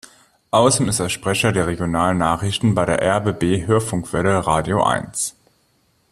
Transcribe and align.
Außerdem 0.49 0.89
ist 0.89 0.99
er 0.99 1.09
Sprecher 1.09 1.51
der 1.51 1.67
regionalen 1.67 2.17
Nachrichten 2.17 2.73
bei 2.73 2.85
der 2.85 3.03
rbb-Hörfunkwelle 3.03 4.47
radioeins. 4.47 5.35